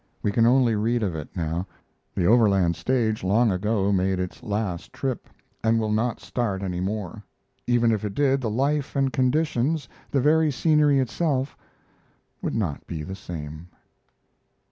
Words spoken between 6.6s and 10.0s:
any more. Even if it did, the life and conditions,